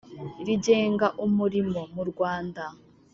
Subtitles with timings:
[0.45, 2.63] rigenga umurimo mu Rwanda